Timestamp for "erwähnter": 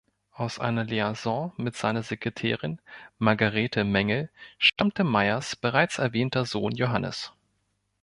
5.99-6.43